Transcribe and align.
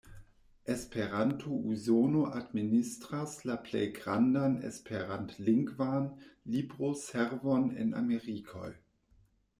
Esperanto-Usono 0.63 2.23
administras 2.39 3.35
la 3.49 3.57
plej 3.67 3.85
grandan 3.99 4.57
Esperant-lingvan 4.71 6.11
libro-servon 6.57 7.69
en 7.85 7.93
Amerikoj. 8.05 8.71